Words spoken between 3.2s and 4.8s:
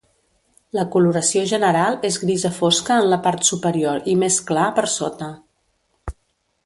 part superior i més clar